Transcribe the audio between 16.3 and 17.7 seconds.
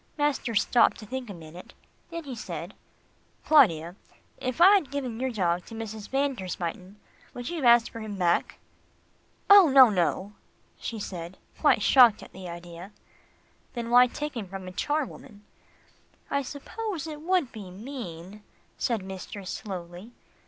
"I suppose it would be